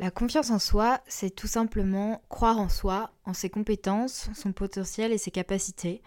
[0.00, 5.12] La confiance en soi, c'est tout simplement croire en soi, en ses compétences, son potentiel
[5.12, 6.00] et ses capacités.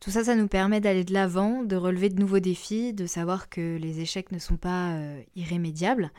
[0.00, 3.50] Tout ça, ça nous permet d'aller de l'avant, de relever de nouveaux défis, de savoir
[3.50, 6.12] que les échecs ne sont pas euh, irrémédiables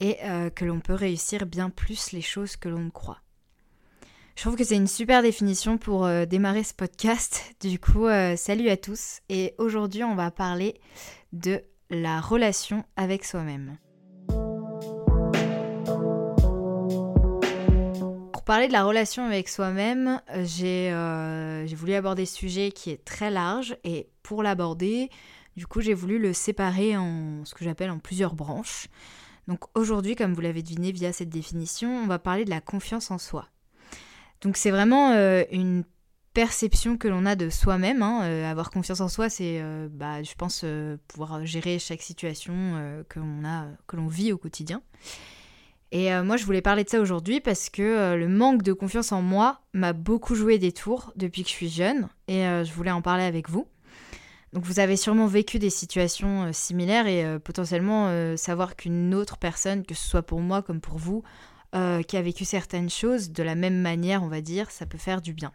[0.00, 3.20] et euh, que l'on peut réussir bien plus les choses que l'on ne croit.
[4.34, 7.54] Je trouve que c'est une super définition pour euh, démarrer ce podcast.
[7.60, 10.80] Du coup, salut à tous et aujourd'hui on va parler
[11.32, 13.78] de la relation avec soi-même.
[18.42, 23.04] Pour parler de la relation avec soi-même, euh, j'ai voulu aborder ce sujet qui est
[23.04, 25.10] très large et pour l'aborder,
[25.56, 28.88] du coup, j'ai voulu le séparer en ce que j'appelle en plusieurs branches.
[29.46, 33.12] Donc aujourd'hui, comme vous l'avez deviné via cette définition, on va parler de la confiance
[33.12, 33.46] en soi.
[34.40, 35.84] Donc c'est vraiment euh, une
[36.34, 38.02] perception que l'on a de soi-même.
[38.02, 38.22] Hein.
[38.24, 40.64] Euh, avoir confiance en soi, c'est, bah, je pense,
[41.06, 43.20] pouvoir gérer chaque situation que
[43.96, 44.82] l'on vit au quotidien.
[45.92, 48.72] Et euh, moi, je voulais parler de ça aujourd'hui parce que euh, le manque de
[48.72, 52.64] confiance en moi m'a beaucoup joué des tours depuis que je suis jeune et euh,
[52.64, 53.68] je voulais en parler avec vous.
[54.54, 59.94] Donc vous avez sûrement vécu des situations similaires et potentiellement savoir qu'une autre personne, que
[59.94, 61.22] ce soit pour moi comme pour vous,
[61.72, 65.22] qui a vécu certaines choses de la même manière, on va dire, ça peut faire
[65.22, 65.52] du bien.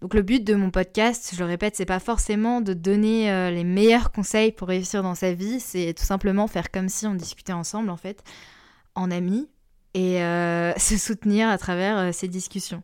[0.00, 3.64] Donc le but de mon podcast, je le répète, c'est pas forcément de donner les
[3.64, 7.52] meilleurs conseils pour réussir dans sa vie, c'est tout simplement faire comme si on discutait
[7.52, 8.22] ensemble en fait
[8.94, 9.48] en amis
[9.94, 12.82] et euh, se soutenir à travers euh, ces discussions.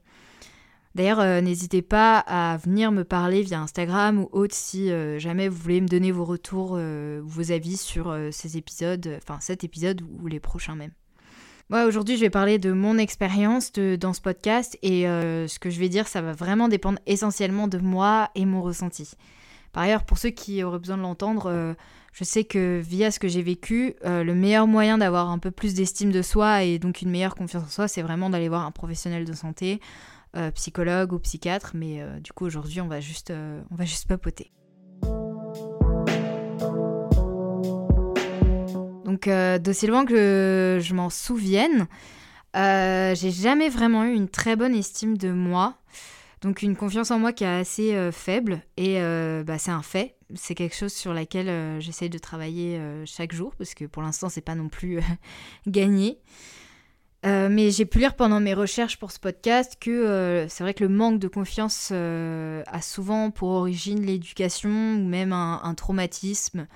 [0.94, 5.56] D'ailleurs, euh, n'hésitez pas à venir me parler via Instagram ou autre si jamais vous
[5.56, 6.77] voulez me donner vos retours,
[7.22, 10.91] vos avis sur ces épisodes, enfin cet épisode ou les prochains même.
[11.69, 15.78] Moi, aujourd'hui, je vais parler de mon expérience dans ce podcast et ce que je
[15.78, 19.12] vais dire, ça va vraiment dépendre essentiellement de moi et mon ressenti.
[19.70, 21.77] Par ailleurs, pour ceux qui auraient besoin de l'entendre,
[22.12, 25.50] je sais que via ce que j'ai vécu, euh, le meilleur moyen d'avoir un peu
[25.50, 28.66] plus d'estime de soi et donc une meilleure confiance en soi, c'est vraiment d'aller voir
[28.66, 29.81] un professionnel de santé,
[30.37, 31.72] euh, psychologue ou psychiatre.
[31.75, 33.32] Mais euh, du coup, aujourd'hui, on va juste,
[33.71, 33.76] on
[34.09, 34.50] papoter.
[39.04, 41.87] Donc, d'aussi loin que je m'en souvienne,
[42.54, 45.77] j'ai jamais vraiment eu une très bonne estime de moi.
[46.42, 49.00] Donc une confiance en moi qui est assez faible et
[49.44, 50.16] bah, c'est un fait.
[50.34, 54.28] C'est quelque chose sur laquelle euh, j'essaie de travailler chaque jour parce que pour l'instant
[54.28, 55.00] c'est pas non plus
[55.66, 56.18] gagné.
[57.24, 60.91] mais j'ai pu lire pendant mes recherches pour ce podcast que c'est vrai que le
[60.91, 66.66] manque de confiance a souvent pour origine l'éducation ou même un traumatisme,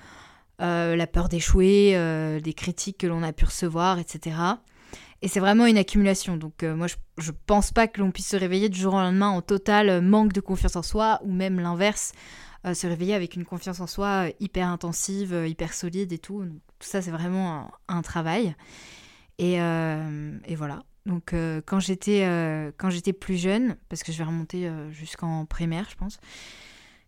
[0.59, 4.57] la peur d'échouer, des critiques que l'on a pu recevoir, etc.
[5.21, 6.37] Et c'est vraiment une accumulation.
[6.37, 8.99] Donc euh, moi, je, je pense pas que l'on puisse se réveiller du jour au
[8.99, 13.13] lendemain en total euh, manque de confiance en soi, ou même l'inverse, euh, se réveiller
[13.13, 16.43] avec une confiance en soi hyper intensive, hyper solide et tout.
[16.79, 18.55] tout ça, c'est vraiment un, travail.
[19.37, 19.57] Et,
[20.55, 20.83] voilà.
[21.05, 21.33] Donc
[21.65, 26.19] quand j'étais plus jeune, parce que je vais remonter jusqu'en primaire, je pense,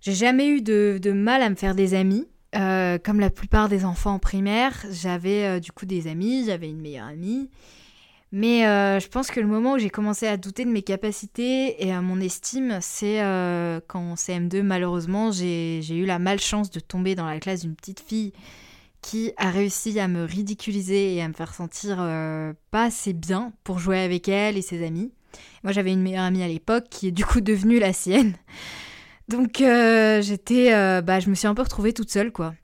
[0.01, 2.27] j'ai jamais eu de, de, mal à me faire des amis.
[2.51, 7.07] comme la plupart des enfants en primaire, j'avais du coup des amis, j'avais une meilleure
[7.07, 7.49] amie.
[8.31, 11.85] Mais euh, je pense que le moment où j'ai commencé à douter de mes capacités
[11.85, 16.81] et à mon estime, c'est euh, quand en CM2, malheureusement, j'ai eu la malchance de
[16.81, 18.33] tomber dans la classe d'une petite fille
[19.01, 23.53] qui a réussi à me ridiculiser et à me faire sentir euh, pas assez bien
[23.63, 25.11] pour jouer avec elle et ses amis.
[25.63, 28.33] Moi, j'avais une meilleure amie à l'époque qui est du coup devenue la sienne.
[29.29, 30.71] Donc, j'étais,
[31.01, 32.55] bah, je me suis un peu retrouvée toute seule, quoi.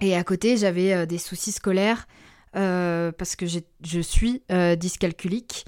[0.00, 2.06] Et à côté, j'avais des soucis scolaires
[2.56, 5.64] parce que je suis euh, dyscalculique.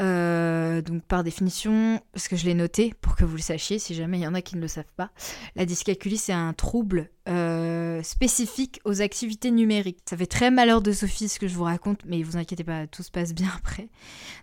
[0.00, 3.94] Euh, donc par définition, parce que je l'ai noté pour que vous le sachiez, si
[3.94, 5.10] jamais il y en a qui ne le savent pas,
[5.54, 7.08] la dyscalculie c'est un trouble
[8.02, 9.98] spécifique aux activités numériques.
[10.08, 12.88] Ça fait très malheur de Sophie ce que je vous raconte, mais vous inquiétez pas,
[12.88, 13.88] tout se passe bien après.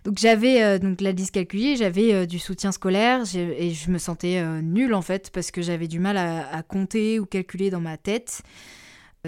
[0.04, 5.02] Donc j'avais donc la dyscalculie, j'avais du soutien scolaire et je me sentais nulle en
[5.02, 8.42] fait parce que j'avais du mal à, compter ou calculer dans ma tête.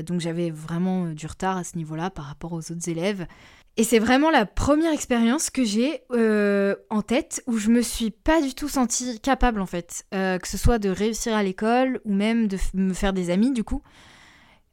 [0.01, 3.27] Donc j'avais vraiment euh, du retard à ce niveau-là par rapport aux autres élèves.
[3.77, 8.11] Et c'est vraiment la première expérience que j'ai euh, en tête où je me suis
[8.11, 12.01] pas du tout sentie capable en fait, euh, que ce soit de réussir à l'école
[12.05, 13.83] ou même de me faire des amis du coup.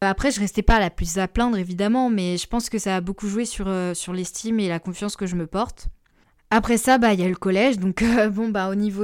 [0.01, 3.01] Après, je restais pas la plus à plaindre évidemment, mais je pense que ça a
[3.01, 5.89] beaucoup joué sur, sur l'estime et la confiance que je me porte.
[6.51, 9.03] Après ça, bah il y a le collège, donc bon bah au niveau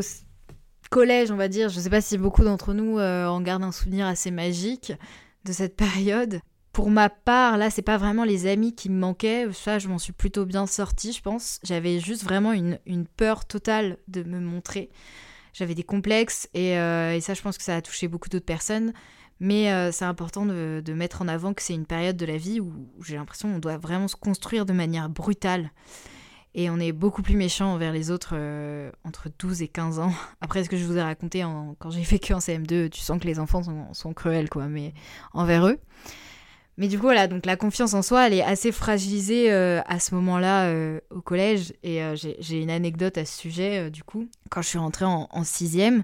[0.89, 4.07] collège, on va dire, je sais pas si beaucoup d'entre nous en gardent un souvenir
[4.07, 4.93] assez magique
[5.45, 6.41] de cette période.
[6.73, 9.47] Pour ma part, là, c'est pas vraiment les amis qui me manquaient.
[9.53, 11.59] Ça, je m'en suis plutôt bien sortie, je pense.
[11.63, 14.89] J'avais juste vraiment une, peur totale de me montrer.
[15.53, 18.91] J'avais des complexes euh, et, ça, je pense que ça a touché beaucoup d'autres personnes.
[19.39, 22.37] Mais euh, c'est important de, de, mettre en avant que c'est une période de la
[22.37, 22.73] vie où
[23.05, 25.71] j'ai l'impression qu'on doit vraiment se construire de manière brutale.
[26.57, 30.13] Et on est beaucoup plus méchant envers les autres euh, entre 12 et 15 ans.
[30.41, 31.41] Après, ce que je vous ai raconté
[31.79, 33.61] quand j'ai vécu en CM2, tu sens que les enfants
[33.91, 34.93] sont, cruels, quoi, mais
[35.33, 35.77] envers eux.
[36.77, 39.99] Mais du coup, voilà, donc la confiance en soi, elle est assez fragilisée euh, à
[39.99, 41.73] ce moment-là euh, au collège.
[41.83, 44.29] Et j'ai une anecdote à ce sujet, du coup.
[44.49, 46.03] Quand je suis rentrée en, en sixième,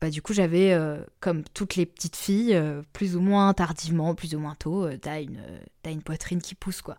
[0.00, 0.78] bah, du coup, j'avais,
[1.18, 2.60] comme toutes les petites filles,
[2.92, 5.42] plus ou moins tardivement, plus ou moins tôt, t'as une,
[5.84, 6.98] une poitrine qui pousse, quoi.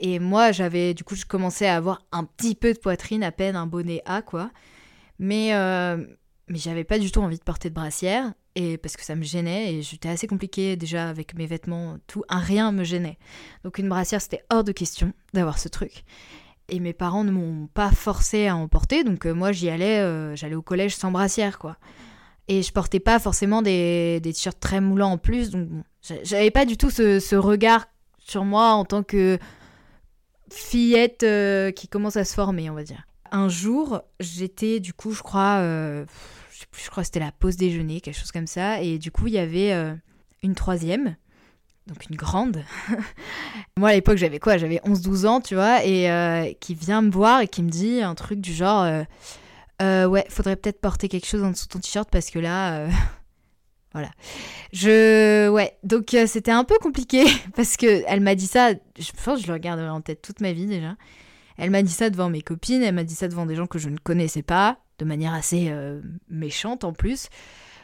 [0.00, 3.32] Et moi, j'avais, du coup, je commençais à avoir un petit peu de poitrine, à
[3.32, 4.50] peine un bonnet A, quoi.
[5.18, 5.96] Mais, euh,
[6.48, 9.22] mais j'avais pas du tout envie de porter de brassière, et parce que ça me
[9.22, 13.18] gênait, et j'étais assez compliquée déjà avec mes vêtements, tout, un rien me gênait.
[13.64, 16.04] Donc une brassière, c'était hors de question d'avoir ce truc.
[16.68, 20.00] Et mes parents ne m'ont pas forcé à en porter, donc euh, moi j'y allais,
[20.00, 21.76] euh, j'allais au collège sans brassière, quoi.
[22.48, 25.68] Et je portais pas forcément des, des t-shirts très moulants en plus, donc
[26.22, 27.86] j'avais pas du tout ce, ce regard
[28.18, 29.38] sur moi en tant que
[30.50, 33.06] fillette euh, qui commence à se former, on va dire.
[33.30, 36.04] Un jour, j'étais du coup, je crois, euh,
[36.52, 39.10] je sais plus, je crois c'était la pause déjeuner, quelque chose comme ça, et du
[39.10, 39.94] coup, il y avait euh,
[40.42, 41.16] une troisième,
[41.86, 42.62] donc une grande.
[43.76, 44.56] Moi, à l'époque, j'avais quoi?
[44.56, 48.14] J'avais 11-12 ans, tu vois, et qui vient me voir et qui me dit un
[48.14, 48.84] truc du genre,
[49.80, 52.88] ouais, faudrait peut-être porter quelque chose en dessous de ton t-shirt parce que là...
[53.94, 54.10] Voilà.
[54.72, 57.24] Je ouais, donc euh, c'était un peu compliqué
[57.56, 60.40] parce que elle m'a dit ça, je pense que je le regarderai en tête toute
[60.40, 60.96] ma vie déjà.
[61.56, 63.78] Elle m'a dit ça devant mes copines, elle m'a dit ça devant des gens que
[63.78, 67.28] je ne connaissais pas, de manière assez euh, méchante en plus.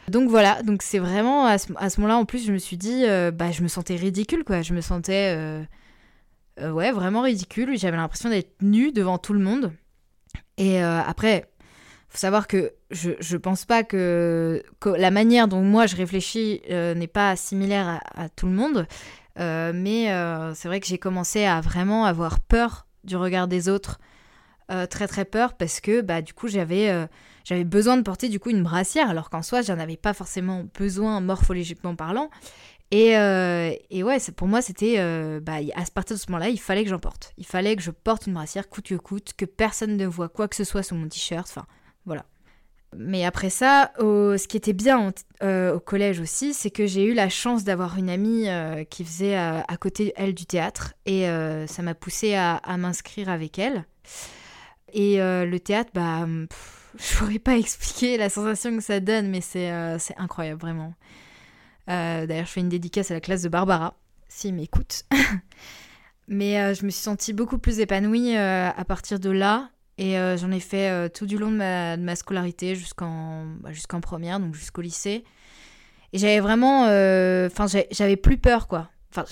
[0.09, 3.31] Donc voilà, donc c'est vraiment à ce, moment-là en plus je me suis dit euh,
[3.31, 5.63] bah je me sentais ridicule quoi, je me sentais
[6.59, 9.71] ouais, vraiment ridicule, j'avais l'impression d'être nue devant tout le monde.
[10.57, 11.49] Et après
[12.11, 16.93] faut savoir que je, je pense pas que, la manière dont moi je réfléchis euh,
[16.93, 18.85] n'est pas similaire à, tout le monde,
[19.39, 23.69] euh, mais euh, c'est vrai que j'ai commencé à vraiment avoir peur du regard des
[23.69, 23.99] autres,
[24.89, 27.09] très très peur parce que bah du coup j'avais
[27.43, 30.63] j'avais besoin de porter du coup une brassière alors qu'en soi j'en avais pas forcément
[30.79, 32.29] besoin morphologiquement parlant.
[32.91, 33.09] Et,
[33.89, 34.95] et ouais, pour moi, c'était
[35.41, 37.33] bah, à partir de ce moment-là, il fallait que j'en porte.
[37.37, 40.47] Il fallait que je porte une brassière coûte que coûte, que personne ne voit quoi
[40.47, 41.49] que ce soit sur mon t-shirt.
[41.49, 41.65] Enfin,
[42.05, 42.25] voilà.
[42.95, 45.13] Mais après ça, ce qui était bien
[45.43, 49.05] euh, au collège aussi, c'est que j'ai eu la chance d'avoir une amie euh, qui
[49.05, 50.93] faisait euh, à côté, elle, du théâtre.
[51.05, 51.25] Et
[51.67, 53.85] ça m'a poussée à, m'inscrire avec elle.
[54.93, 56.27] Et le théâtre, bah,
[56.97, 59.69] je pourrais pas expliquer la sensation que ça donne, mais c'est
[60.17, 60.93] incroyable, vraiment.
[61.87, 63.95] D'ailleurs, je fais une dédicace à la classe de Barbara,
[64.27, 65.05] s'il m'écoute.
[66.27, 69.69] mais je me suis sentie beaucoup plus épanouie à partir de là.
[70.01, 73.69] Et euh, j'en ai fait euh, tout du long de ma, scolarité jusqu'en bah,
[74.01, 75.23] première, donc jusqu'au lycée.
[76.11, 76.87] Et j'avais vraiment...
[76.87, 78.89] Euh, enfin, j'avais plus peur, quoi.
[79.11, 79.25] Enfin,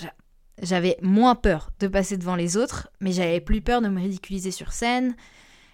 [0.62, 4.52] j'avais moins peur de passer devant les autres, mais j'avais plus peur de me ridiculiser
[4.52, 5.16] sur scène.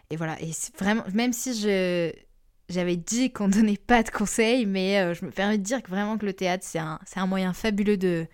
[0.08, 1.52] Et voilà, et vraiment, même si
[2.70, 6.16] j'avais dit qu'on donnait pas de conseils, mais je me permets de dire que vraiment
[6.16, 8.26] que le théâtre, c'est un, un, moyen fabuleux de,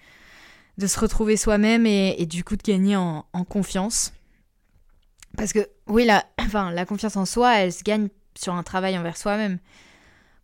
[0.79, 4.13] de se retrouver soi-même et, et, du coup de gagner en confiance.
[5.37, 6.05] Parce que, oui,
[6.53, 9.59] la, confiance en soi, elle se gagne sur un travail envers soi-même.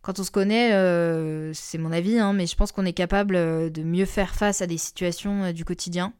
[0.01, 3.35] Quand on se connaît, euh, c'est mon avis, hein, mais je pense qu'on est capable
[3.35, 6.13] euh, de mieux faire face à des situations euh, du quotidien.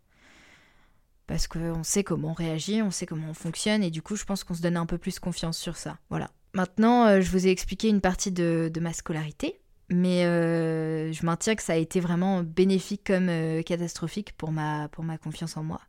[1.27, 4.25] Parce qu'on sait comment on réagit, on sait comment on fonctionne, et du coup, je
[4.25, 5.97] pense qu'on se donne un peu plus confiance sur ça.
[6.09, 6.29] Voilà.
[6.53, 11.73] Maintenant, je vous ai expliqué une partie de, ma scolarité, mais je maintiens que ça
[11.73, 13.29] a été vraiment bénéfique comme
[13.63, 14.89] catastrophique pour ma
[15.21, 15.81] confiance en moi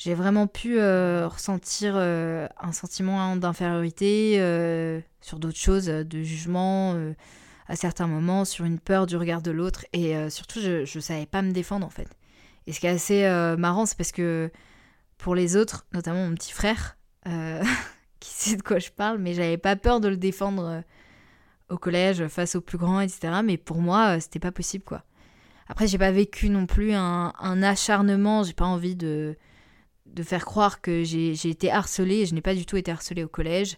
[0.00, 6.96] j'ai vraiment pu euh, ressentir euh, un sentiment d'infériorité euh, sur d'autres choses, de jugement
[7.68, 11.26] à certains moments, sur une peur du regard de l'autre, et surtout je ne savais
[11.26, 12.08] pas me défendre en fait.
[12.66, 13.28] Et ce qui est assez
[13.58, 14.50] marrant, c'est parce que
[15.18, 16.96] pour les autres, notamment mon petit frère,
[18.20, 20.82] qui sait de quoi je parle, mais j'avais pas peur de le défendre
[21.68, 23.40] au collège face aux plus grands, etc.
[23.44, 25.04] Mais pour moi, c'était pas possible quoi.
[25.68, 29.36] Après, j'ai pas vécu non plus un, un acharnement, j'ai pas envie de
[30.14, 32.26] de faire croire que j'ai été harcelée.
[32.26, 33.76] Je n'ai pas du tout été harcelée au collège.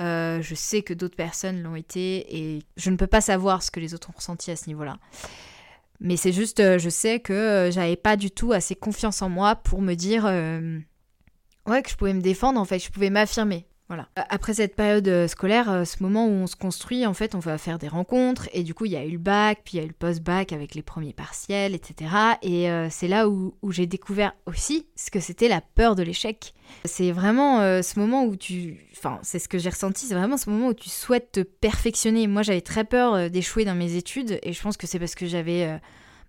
[0.00, 3.70] Euh, je sais que d'autres personnes l'ont été et je ne peux pas savoir ce
[3.70, 4.98] que les autres ont ressenti à ce niveau-là.
[6.00, 9.28] Mais c'est juste, euh, je sais que euh, j'avais pas du tout assez confiance en
[9.28, 13.66] moi pour me dire ouais que je pouvais me défendre en fait, je pouvais m'affirmer.
[14.16, 17.38] Après cette période euh, scolaire, euh, ce moment où on se construit, en fait, on
[17.38, 18.48] va faire des rencontres.
[18.52, 19.94] Et du coup, il y a eu le bac, puis il y a eu le
[19.94, 22.10] post-bac avec les premiers partiels, etc.
[22.42, 26.54] Et euh, c'est là où, j'ai découvert aussi ce que c'était la peur de l'échec.
[26.84, 28.86] C'est vraiment ce moment où tu...
[28.92, 32.26] Enfin, c'est ce que j'ai ressenti, c'est vraiment ce moment où tu souhaites te perfectionner.
[32.26, 34.38] Moi, j'avais très peur d'échouer dans mes études.
[34.42, 35.78] Et je pense que c'est parce que j'avais...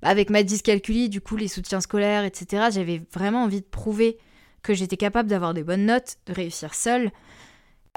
[0.02, 4.18] Bah, avec ma dyscalculie, du coup, les soutiens scolaires, etc., j'avais vraiment envie de prouver
[4.66, 7.12] que j'étais capable d'avoir des bonnes notes, de réussir seule.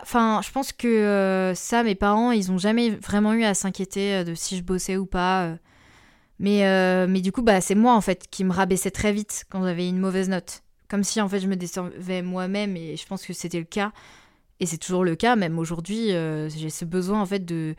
[0.02, 4.14] Enfin, je pense que euh, ça, mes parents, ils ont jamais vraiment eu à s'inquiéter
[4.14, 5.44] euh, de si je bossais ou pas.
[5.44, 5.56] Euh.
[6.38, 9.64] Mais, mais du coup, bah, c'est moi, en fait, qui me rabaissais très vite quand
[9.64, 10.62] j'avais une mauvaise note.
[10.88, 13.92] Comme si, en fait, je me décevais moi-même, et je pense que c'était le cas.
[14.60, 17.74] Et c'est toujours le cas, même aujourd'hui, j'ai ce besoin, en fait, de...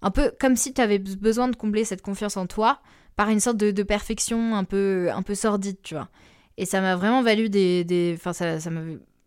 [0.00, 2.80] Un peu comme si tu avais besoin de combler cette confiance en toi
[3.16, 6.08] par une sorte de, perfection un peu, un peu sordide, tu vois.
[6.56, 7.84] Et ça m'a vraiment valu des...
[7.84, 8.14] des...
[8.16, 8.80] Enfin, ça, ça m'a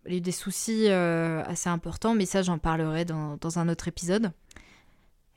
[0.06, 4.32] eu des soucis euh, assez importants, mais ça, j'en parlerai dans, dans, un autre épisode.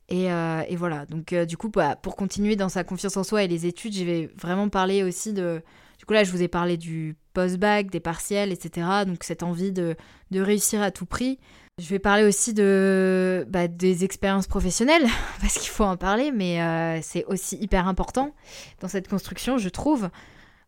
[0.09, 3.25] Et, euh, et voilà, donc euh, du coup, bah, pour continuer dans sa confiance en
[3.25, 5.63] soi et les études, je vais vraiment parler aussi de...
[5.99, 8.87] Du coup, là, je vous ai parlé du post-bac, des partiels, etc.
[9.07, 9.97] Donc, cette envie de,
[10.31, 11.39] de réussir à tout prix.
[11.81, 15.07] Je vais parler aussi de, bah, des expériences professionnelles,
[15.41, 18.35] parce qu'il faut en parler, mais c'est aussi hyper important
[18.81, 20.11] dans cette construction, je trouve.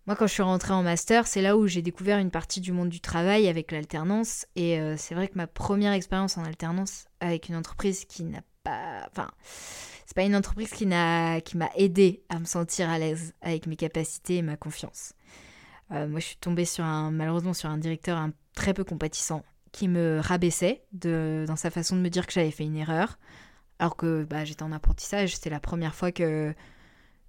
[0.07, 2.71] Moi, quand je suis rentrée en master, c'est là où j'ai découvert une partie du
[2.71, 4.47] monde du travail avec l'alternance.
[4.55, 8.43] Et euh, c'est vrai que ma première expérience en alternance avec une entreprise qui n'a
[8.63, 9.05] pas.
[9.11, 13.35] Enfin, c'est pas une entreprise qui m'a qui m'a aidé à me sentir à l'aise
[13.43, 15.13] avec mes capacités et ma confiance.
[15.91, 19.89] Euh, moi, je suis tombée sur un, malheureusement sur un directeur très peu compatissant qui
[19.89, 23.19] me rabaissait dans sa façon de me dire que j'avais fait une erreur.
[23.81, 26.55] Alors que bah, j'étais en apprentissage, c'était la première fois que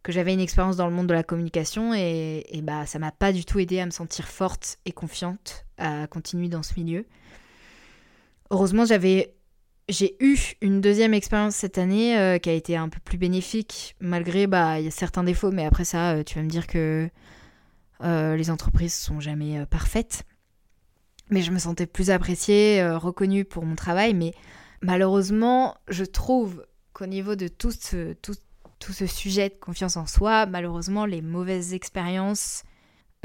[0.08, 3.12] que j'avais une expérience dans le monde de la communication et, et bah ça m'a
[3.12, 7.06] pas du tout aidé à me sentir forte et confiante à continuer dans ce milieu.
[8.50, 9.36] Heureusement, j'avais
[9.90, 13.98] j'ai eu une deuxième expérience cette année euh, qui a été un peu plus bénéfique
[14.00, 17.10] malgré bah y a certains défauts mais après ça euh, tu vas me dire que
[18.02, 20.24] euh, les entreprises sont jamais parfaites.
[21.30, 24.34] Mais je me sentais plus appréciée, reconnue pour mon travail mais
[24.82, 28.36] malheureusement, je trouve qu'au niveau de tout ce, tout,
[28.80, 32.64] tout ce sujet de confiance en soi, malheureusement, les mauvaises expériences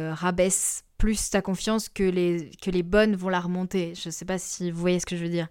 [0.01, 3.95] euh, rabaissent plus ta confiance que les, que les bonnes vont la remonter.
[3.97, 5.49] Je ne sais pas si vous voyez ce que je veux dire.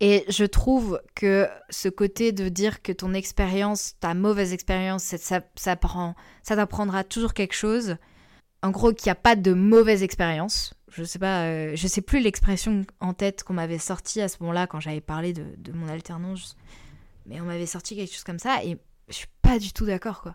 [0.00, 5.18] Et je trouve que ce côté de dire que ton expérience, ta mauvaise expérience, ça,
[5.18, 7.96] ça, ça t'apprendra toujours quelque chose.
[8.62, 10.72] En gros, qu'il n'y a pas de mauvaise expérience.
[10.88, 14.66] Je sais pas, euh, sais plus l'expression en tête qu'on m'avait sortie à ce moment-là
[14.66, 16.56] quand j'avais parlé de, mon alternance,
[17.26, 18.78] mais on m'avait sorti quelque chose comme ça et
[19.44, 20.34] pas du tout d'accord, quoi.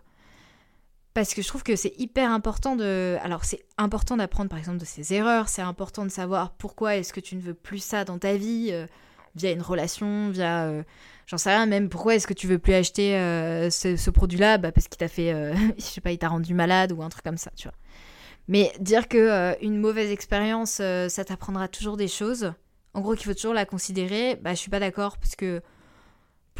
[1.12, 3.16] Parce que je trouve que c'est hyper important de...
[3.22, 7.12] Alors c'est important d'apprendre par exemple de ses erreurs, c'est important de savoir pourquoi est-ce
[7.12, 8.86] que tu ne veux plus ça dans ta vie, euh,
[9.34, 10.66] via une relation, via...
[10.66, 10.84] Euh,
[11.26, 14.58] j'en sais rien, même pourquoi est-ce que tu veux plus acheter euh, ce, produit-là?
[14.58, 15.32] Bah, Parce qu'il t'a fait...
[15.76, 17.76] je sais pas, il t'a rendu malade ou un truc comme ça, tu vois.
[18.46, 22.52] Mais dire que une mauvaise expérience, ça t'apprendra toujours des choses,
[22.94, 25.62] en gros qu'il faut toujours la considérer, bah je suis pas d'accord parce que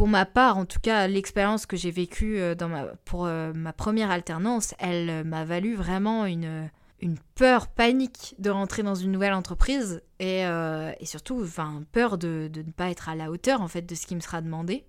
[0.00, 3.52] pour ma part, en tout cas, l'expérience que j'ai vécue euh, dans ma, pour euh,
[3.52, 6.71] ma première alternance, elle euh, m'a valu vraiment une,
[7.02, 11.47] une peur panique de rentrer dans une nouvelle entreprise et, et surtout
[11.92, 14.21] peur de, de, ne pas être à la hauteur en fait de ce qui me
[14.21, 14.87] sera demandé.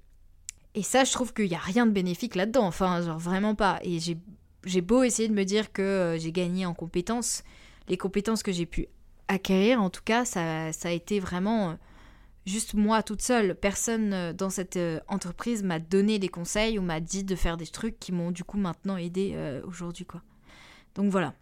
[0.76, 3.82] Et ça, je trouve qu'il n'y a rien de bénéfique là-dedans, enfin, genre vraiment pas.
[3.84, 7.44] Et j'ai beau essayer de me dire que j'ai gagné en compétences,
[7.90, 8.88] les compétences que j'ai pu
[9.28, 11.76] acquérir, en tout cas, ça, ça a été vraiment
[12.46, 13.56] juste moi toute seule.
[13.56, 17.58] Personne euh, dans cette euh, entreprise m'a donné des conseils ou m'a dit de faire
[17.58, 20.22] des trucs qui m'ont du coup maintenant aidé euh, aujourd'hui quoi.
[20.96, 21.34] Donc voilà.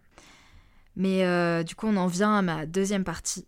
[0.96, 3.46] Mais du coup on en vient à ma deuxième partie.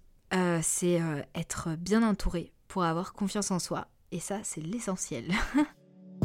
[0.63, 1.01] c'est
[1.35, 3.89] être bien entouré pour avoir confiance en soi.
[4.11, 5.25] Et ça c'est l'essentiel.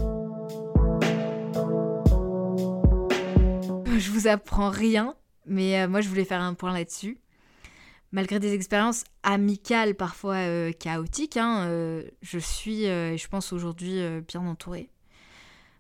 [3.98, 5.16] je vous apprends rien,
[5.48, 7.20] mais moi je voulais faire un point là-dessus
[8.12, 14.00] malgré des expériences amicales parfois euh, chaotiques, hein, euh, je suis, euh, je pense aujourd'hui,
[14.28, 14.90] bien entourée.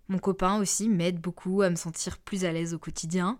[0.10, 3.40] Mon copain aussi m'aide beaucoup à me sentir plus à l'aise au quotidien.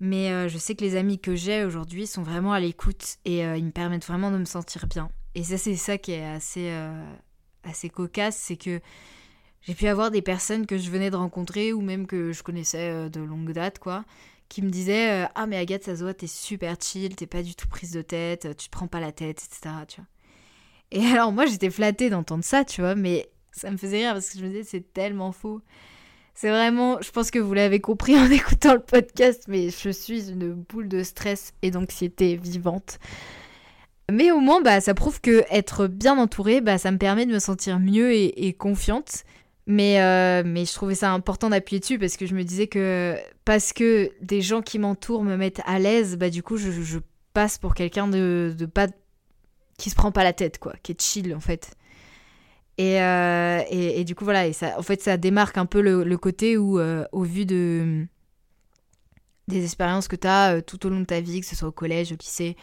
[0.00, 3.64] Mais je sais que les amis que j'ai aujourd'hui sont vraiment à l'écoute et ils
[3.64, 5.10] me permettent vraiment de me sentir bien.
[5.34, 6.72] Et ça, c'est ça qui est assez,
[7.64, 8.80] assez cocasse, c'est que
[9.60, 13.10] j'ai pu avoir des personnes que je venais de rencontrer ou même que je connaissais
[13.10, 14.04] de longue date, quoi,
[14.48, 17.42] qui me disait euh, Ah, mais Agathe, ça se voit, t'es super chill, t'es pas
[17.42, 19.74] du tout prise de tête, tu te prends pas la tête, etc.
[19.86, 20.08] Tu vois.
[20.90, 24.30] Et alors, moi, j'étais flattée d'entendre ça, tu vois, mais ça me faisait rire parce
[24.30, 25.60] que je me disais C'est tellement faux.
[26.34, 30.30] C'est vraiment, je pense que vous l'avez compris en écoutant le podcast, mais je suis
[30.30, 32.98] une boule de stress et d'anxiété vivante.
[34.10, 37.32] Mais au moins, bah, ça prouve que être bien entourée, bah, ça me permet de
[37.32, 39.24] me sentir mieux et confiante.
[39.70, 43.16] Mais, euh, mais je trouvais ça important d'appuyer dessus parce que je me disais que
[43.44, 46.98] parce que des gens qui m'entourent me mettent à l'aise, bah du coup je,
[47.34, 48.86] passe pour quelqu'un de, de, pas
[49.76, 51.76] qui se prend pas la tête quoi, qui est chill en fait.
[52.78, 56.02] Et, euh, et, du coup voilà, et ça, en fait ça démarque un peu le,
[56.02, 58.06] le côté où euh, au vu de
[59.48, 61.72] des expériences que tu as tout au long de ta vie, que ce soit au
[61.72, 62.56] collège, au lycée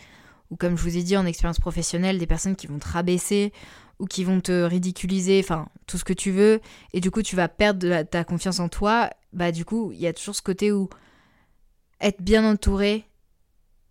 [0.51, 3.51] ou comme je vous ai dit en expérience professionnelle, des personnes qui vont te rabaisser
[3.99, 6.59] ou qui vont te ridiculiser, enfin tout ce que tu veux,
[6.93, 10.07] et du coup tu vas perdre ta confiance en toi, bah du coup il y
[10.07, 10.89] a toujours ce côté où
[12.01, 13.05] être bien entouré,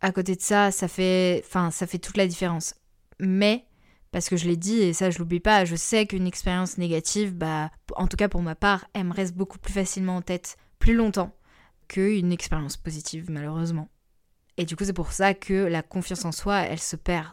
[0.00, 2.75] à côté de ça, ça fait, enfin ça fait toute la différence.
[3.18, 3.64] Mais
[4.11, 7.34] parce que je l'ai dit et ça je l'oublie pas, je sais qu'une expérience négative,
[7.34, 10.56] bah en tout cas pour ma part, elle me reste beaucoup plus facilement en tête,
[10.78, 11.34] plus longtemps
[11.88, 13.88] qu'une expérience positive malheureusement.
[14.56, 17.32] Et du coup c'est pour ça que la confiance en soi, elle se perd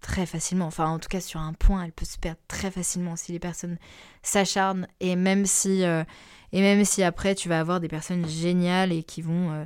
[0.00, 0.66] très facilement.
[0.66, 3.38] Enfin en tout cas sur un point, elle peut se perdre très facilement si les
[3.38, 3.78] personnes
[4.22, 6.04] s'acharnent et même si euh,
[6.52, 9.64] et même si après tu vas avoir des personnes géniales et qui vont euh,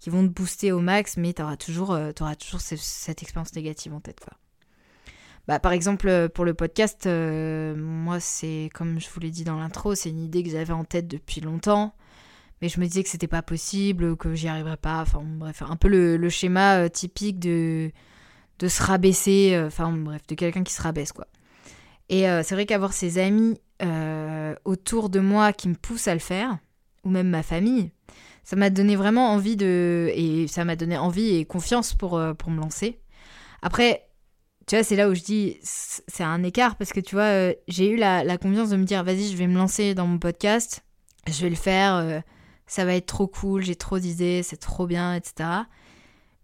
[0.00, 3.94] qui vont te booster au max, mais tu auras toujours, euh, toujours cette expérience négative
[3.94, 4.32] en tête quoi.
[5.48, 9.56] Bah, par exemple, euh, pour le podcast, moi, c'est comme je vous l'ai dit dans
[9.56, 11.94] l'intro, c'est une idée que j'avais en tête depuis longtemps.
[12.60, 15.02] Mais je me disais que c'était pas possible, que j'y arriverais pas.
[15.02, 17.90] Enfin, bref, un peu le, schéma typique de,
[18.58, 19.60] de se rabaisser.
[19.66, 21.26] Enfin, bref, de quelqu'un qui se rabaisse, quoi.
[22.08, 23.58] Et c'est vrai qu'avoir ses amis
[24.64, 26.58] autour de moi qui me poussent à le faire,
[27.04, 27.90] ou même ma famille,
[28.44, 30.10] ça m'a donné vraiment envie de.
[30.14, 33.00] Et ça m'a donné envie et confiance pour, pour me lancer.
[33.62, 34.08] Après,
[34.66, 37.54] tu vois, c'est là où je dis, c'est un écart parce que tu vois, euh,
[37.68, 40.84] j'ai eu la, confiance de me dire, vas-y, je vais me lancer dans mon podcast,
[41.28, 42.20] je vais le faire, euh,
[42.66, 45.48] ça va être trop cool, j'ai trop d'idées, c'est trop bien, etc.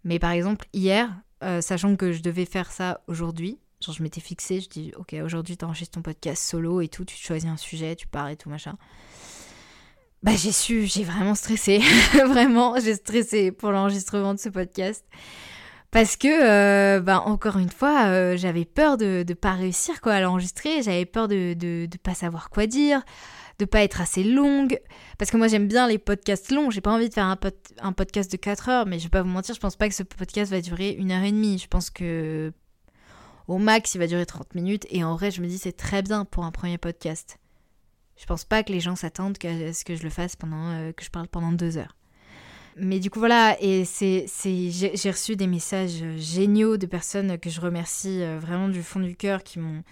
[0.03, 1.09] Mais par exemple, hier,
[1.43, 5.15] euh, sachant que je devais faire ça aujourd'hui, genre je m'étais fixé, je dis, ok,
[5.23, 8.35] aujourd'hui tu enregistres ton podcast solo et tout, tu choisis un sujet, tu pars et
[8.35, 8.77] tout, machin.
[10.21, 11.79] Bah j'ai su, j'ai vraiment stressé,
[12.13, 15.05] vraiment, j'ai stressé pour l'enregistrement de ce podcast.
[15.91, 20.13] Parce que, euh, bah, encore une fois, euh, j'avais peur de ne pas réussir quoi,
[20.13, 23.01] à l'enregistrer, j'avais peur de ne pas savoir quoi dire,
[23.57, 24.79] de pas être assez longue.
[25.17, 28.31] Parce que moi, j'aime bien les podcasts longs, j'ai pas envie de faire un, podcast
[28.31, 30.51] de 4 heures, mais je vais pas vous mentir, je pense pas que ce podcast
[30.51, 31.57] va durer une heure et demie.
[31.57, 32.53] Je pense que
[33.47, 36.03] au max, il va durer 30 minutes, et en vrai, je me dis, c'est très
[36.03, 37.39] bien pour un premier podcast.
[38.15, 40.91] Je pense pas que les gens s'attendent à ce que je le fasse pendant, euh,
[40.91, 41.95] que je parle pendant deux heures
[42.81, 47.61] mais du coup, voilà, et c'est, j'ai reçu des messages géniaux de personnes que je
[47.61, 49.83] remercie euh, vraiment du fond du cœur qui m'ont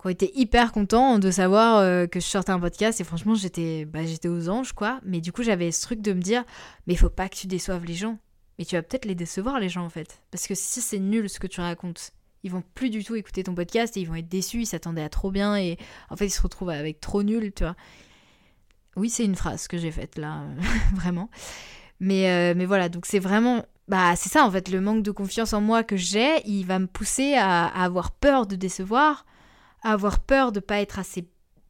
[0.00, 3.00] qui ont été hyper contents de savoir euh, que je sortais un podcast.
[3.00, 5.00] Et franchement j'étais bah, j'étais aux anges quoi.
[5.04, 6.44] Mais du coup j'avais ce truc de me dire
[6.86, 8.18] mais il faut pas que tu déçoives les gens.
[8.58, 10.22] Mais tu vas peut-être les décevoir les gens en fait.
[10.30, 12.12] Parce que si c'est nul ce que tu racontes
[12.44, 15.02] ils vont plus du tout écouter ton podcast et ils vont être déçus ils s'attendaient
[15.02, 15.76] à trop bien et
[16.08, 17.74] en fait ils se retrouvent avec trop nul tu vois.
[18.94, 20.44] Oui c'est une phrase que j'ai faite là
[20.94, 21.28] vraiment
[22.00, 23.64] mais, euh, mais voilà, donc c'est vraiment.
[23.88, 26.78] Bah, c'est ça en fait, le manque de confiance en moi que j'ai, il va
[26.78, 29.24] me pousser à, avoir peur de décevoir,
[29.82, 31.26] à avoir peur de pas être assez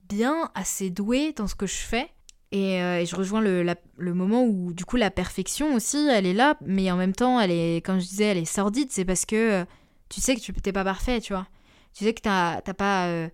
[0.08, 2.10] bien, assez doué dans ce que je fais.
[2.50, 3.64] Et, euh, je rejoins le,
[3.96, 7.38] le, moment où du coup la perfection aussi, elle est là, mais en même temps,
[7.38, 8.90] elle est, comme je disais, elle est sordide.
[8.90, 9.64] C'est parce que euh,
[10.08, 11.46] tu sais que tu n'es pas parfait, tu vois.
[11.94, 13.28] Tu sais que t'as pas,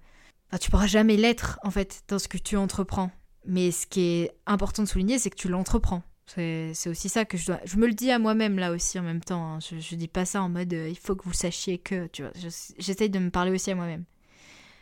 [0.61, 3.11] tu pourras jamais l'être en fait dans ce que tu entreprends.
[3.47, 6.03] Mais ce qui est important de souligner, c'est que tu l'entreprends.
[6.27, 7.61] C'est aussi ça que je dois.
[7.65, 9.55] Je me le dis à moi-même là aussi en même temps.
[9.55, 9.59] Hein.
[9.61, 12.07] Je, je dis pas ça en mode euh, il faut que vous sachiez que.
[12.09, 12.33] Tu vois,
[12.79, 14.05] j'essaye de me parler aussi à moi-même.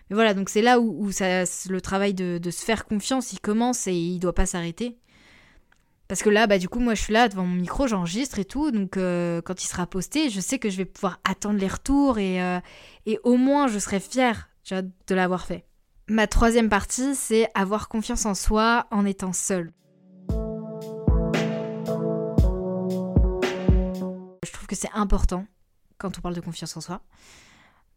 [0.08, 3.94] Mais voilà, donc c'est là où, le travail de, se faire confiance, il commence et
[3.94, 4.98] il doit pas s'arrêter.
[6.08, 8.44] Parce que là, bah du coup, moi je suis là devant mon micro, j'enregistre et
[8.44, 8.70] tout.
[8.70, 12.18] Donc euh, quand il sera posté, je sais que je vais pouvoir attendre les retours
[12.18, 12.60] et, euh,
[13.06, 15.64] et au moins je serai fière de l'avoir fait.
[16.08, 19.72] Ma troisième partie, c'est avoir confiance en soi en étant seule.
[24.74, 25.46] C'est important
[25.98, 27.02] quand on parle de confiance en soi.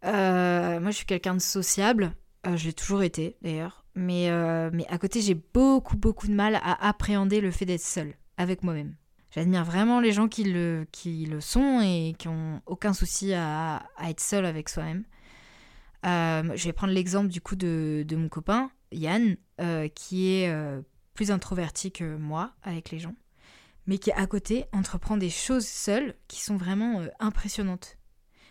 [0.06, 2.14] Euh, moi, je suis quelqu'un de sociable.
[2.48, 3.86] Euh, j'ai toujours été, d'ailleurs.
[3.96, 7.82] Mais, euh, mais à côté, j'ai beaucoup, beaucoup de mal à appréhender le fait d'être
[7.82, 8.96] seule avec moi-même.
[9.32, 13.84] J'admire vraiment les gens qui le, qui le sont et qui ont aucun souci à,
[13.98, 15.04] à être seul avec soi-même.
[16.04, 19.36] je vais prendre l'exemple du coup de, de, mon copain, Yann,
[19.94, 20.54] qui est
[21.14, 23.16] plus introverti que moi avec les gens
[23.88, 27.98] mais qui à côté entreprend des choses seules qui sont vraiment euh, impressionnantes.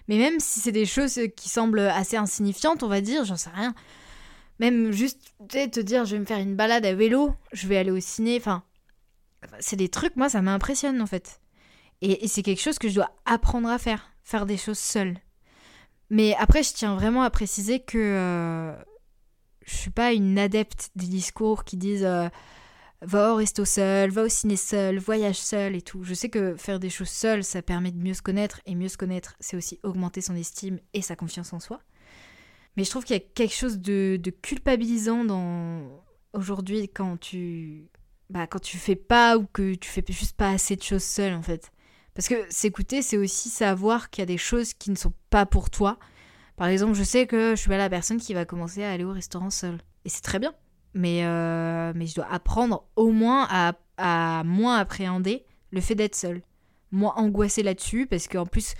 [0.08, 3.50] Mais même si c'est des choses qui semblent assez insignifiantes, on va dire, j'en sais
[3.50, 3.74] rien.
[4.60, 7.90] Même juste te dire je vais me faire une balade à vélo, je vais aller
[7.90, 8.62] au ciné, enfin,
[9.60, 11.40] c'est des trucs, moi ça m'impressionne en fait.
[12.00, 15.16] Et, c'est quelque chose que je dois apprendre à faire, faire des choses seules.
[16.10, 18.76] Mais après, je tiens vraiment à préciser que euh,
[19.64, 22.28] je suis pas une adepte des discours qui disent euh,
[23.02, 26.02] va au resto seul, va au ciné seul, voyage seul et tout.
[26.04, 28.88] Je sais que faire des choses seul, ça permet de mieux se connaître, et mieux
[28.88, 31.80] se connaître, c'est aussi augmenter son estime et sa confiance en soi.
[32.76, 36.02] Mais je trouve qu'il y a quelque chose de, culpabilisant dans
[36.32, 37.88] aujourd'hui quand tu
[38.30, 41.34] bah, quand tu fais pas ou que tu fais juste pas assez de choses seul
[41.34, 41.70] en fait.
[42.14, 45.46] Parce que s'écouter, c'est aussi savoir qu'il y a des choses qui ne sont pas
[45.46, 45.98] pour toi.
[46.56, 49.04] Par exemple, je sais que je suis pas la personne qui va commencer à aller
[49.04, 49.78] au restaurant seule.
[50.04, 50.54] Et c'est très bien.
[50.94, 56.14] Mais, euh, mais je dois apprendre au moins à, à moins appréhender le fait d'être
[56.14, 56.42] seule.
[56.92, 58.74] Moins angoissée là-dessus, parce qu'en plus,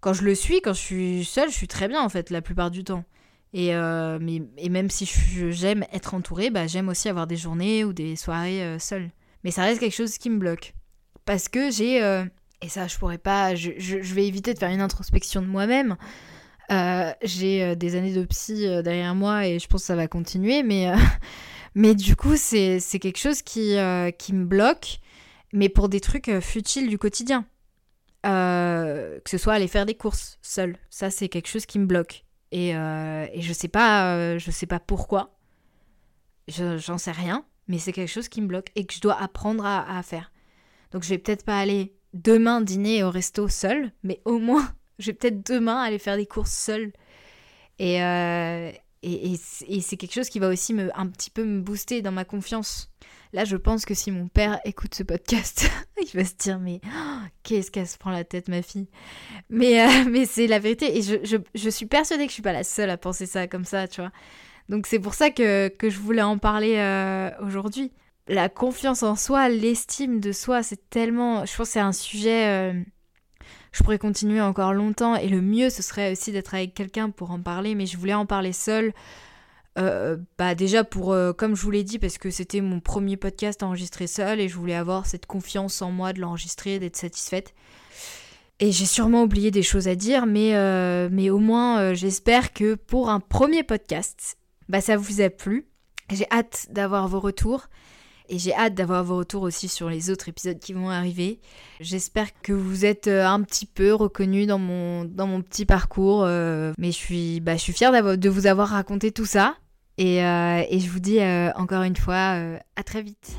[0.00, 2.42] quand je le suis, quand je suis seule, je suis très bien en fait, la
[2.42, 3.04] plupart du temps.
[3.52, 5.10] Et, euh, mais, et même si
[5.50, 9.10] j'aime être entourée, bah, j'aime aussi avoir des journées ou des soirées euh, seule.
[9.44, 10.74] Mais ça reste quelque chose qui me bloque.
[11.24, 12.00] Parce que j'ai
[12.62, 13.70] et ça je pourrais pas, je,
[14.14, 15.96] vais éviter de faire une introspection de moi-même.
[16.72, 19.94] Euh, j'ai euh, des années de psy euh, derrière moi et je pense que ça
[19.94, 20.92] va continuer, mais,
[21.76, 23.76] mais du coup c'est quelque chose qui,
[24.18, 24.98] qui me bloque,
[25.52, 27.46] mais pour des trucs futiles du quotidien.
[28.24, 32.24] que ce soit aller faire des courses seul, ça c'est quelque chose qui me bloque.
[32.50, 35.38] Et, et je sais pas, je sais pas pourquoi,
[36.48, 39.64] j'en sais rien, mais c'est quelque chose qui me bloque et que je dois apprendre
[39.64, 40.32] à, à faire.
[40.90, 44.66] Donc je vais peut-être pas aller demain dîner au resto seul, mais au moins,
[44.98, 46.92] je vais peut-être demain aller faire des courses seule.
[47.78, 48.72] Et, euh,
[49.06, 52.24] et, c'est quelque chose qui va aussi me, un petit peu me booster dans ma
[52.24, 52.90] confiance.
[53.32, 55.70] Là, je pense que si mon père écoute ce podcast,
[56.02, 58.88] il va se dire Mais oh, qu'est-ce qu'elle se prend la tête, ma fille
[59.50, 60.96] Mais, euh, mais c'est la vérité.
[60.96, 63.88] Et je, suis persuadée que je suis pas la seule à penser ça comme ça,
[63.88, 64.12] tu vois.
[64.68, 67.92] Donc c'est pour ça que, que, je voulais en parler euh, aujourd'hui
[68.28, 71.44] la confiance en soi, l'estime de soi, c'est tellement.
[71.44, 72.46] Je pense que c'est un sujet.
[72.48, 72.82] Euh,
[73.76, 77.30] je pourrais continuer encore longtemps et le mieux ce serait aussi d'être avec quelqu'un pour
[77.30, 78.94] en parler, mais je voulais en parler seule.
[79.78, 83.18] Euh, bah déjà pour euh, comme je vous l'ai dit parce que c'était mon premier
[83.18, 87.52] podcast enregistré seul et je voulais avoir cette confiance en moi de l'enregistrer d'être satisfaite.
[88.60, 90.54] Et j'ai sûrement oublié des choses à dire mais
[91.10, 94.38] mais au moins j'espère que pour un premier podcast
[94.70, 95.66] bah ça vous a plu.
[96.10, 97.68] J'ai hâte d'avoir vos retours
[98.28, 101.40] et j'ai hâte d'avoir vos retours aussi sur les autres épisodes qui vont arriver.
[101.80, 106.24] J'espère que vous êtes euh, un petit peu reconnus dans mon, dans mon petit parcours.
[106.24, 109.56] Euh, mais je suis, bah, je suis fière de vous avoir raconté tout ça.
[109.98, 111.20] Et, euh, et je vous dis
[111.56, 112.38] encore une fois,
[112.76, 113.34] à très vite.